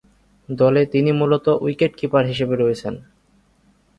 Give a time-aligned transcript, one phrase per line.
[0.49, 2.93] দলে তিনি মূলতঃ উইকেট-কিপার হিসেবে রয়েছেন।